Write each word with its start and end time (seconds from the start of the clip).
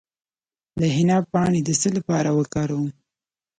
د 0.79 0.81
حنا 0.95 1.17
پاڼې 1.31 1.61
د 1.65 1.69
څه 1.81 1.89
لپاره 1.97 2.29
وکاروم؟ 2.39 2.87